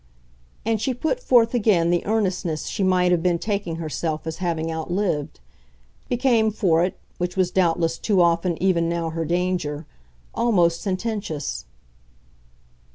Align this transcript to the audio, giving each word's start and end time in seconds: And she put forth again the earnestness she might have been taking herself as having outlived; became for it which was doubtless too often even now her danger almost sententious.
And 0.65 0.81
she 0.81 0.95
put 0.95 1.19
forth 1.19 1.53
again 1.53 1.91
the 1.91 2.03
earnestness 2.07 2.65
she 2.65 2.81
might 2.81 3.11
have 3.11 3.21
been 3.21 3.37
taking 3.37 3.75
herself 3.75 4.25
as 4.25 4.37
having 4.37 4.71
outlived; 4.71 5.39
became 6.09 6.49
for 6.49 6.83
it 6.83 6.97
which 7.19 7.37
was 7.37 7.51
doubtless 7.51 7.99
too 7.99 8.19
often 8.19 8.57
even 8.63 8.89
now 8.89 9.11
her 9.11 9.25
danger 9.25 9.85
almost 10.33 10.81
sententious. 10.81 11.65